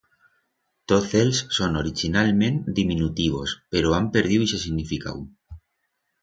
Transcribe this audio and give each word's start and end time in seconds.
Toz 0.91 1.09
éls 1.21 1.37
son 1.57 1.77
orichinalment 1.81 2.57
diminutivos, 2.79 3.49
pero 3.75 3.93
han 3.99 4.07
perdiu 4.17 4.39
ixe 4.49 4.59
significau. 4.65 5.17